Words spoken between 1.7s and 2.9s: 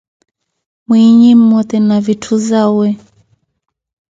na vitthu zawe.